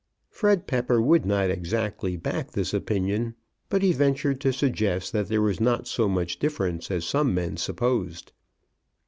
[0.31, 3.35] Fred Pepper would not exactly back this opinion,
[3.69, 7.55] but he ventured to suggest that there was not so much difference as some men
[7.55, 8.31] supposed.